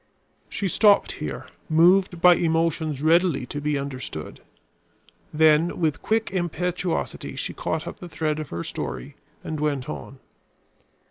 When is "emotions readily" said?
2.33-3.45